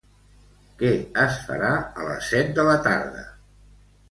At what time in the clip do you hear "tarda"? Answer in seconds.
2.89-3.23